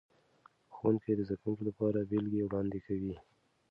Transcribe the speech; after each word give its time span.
ښوونکي 0.75 1.11
د 1.15 1.21
زده 1.27 1.35
کوونکو 1.41 1.63
لپاره 1.69 2.07
بیلګې 2.09 2.43
وړاندې 2.45 2.79
کوي. 2.85 3.15